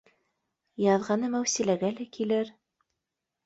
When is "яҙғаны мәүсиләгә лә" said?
0.85-2.11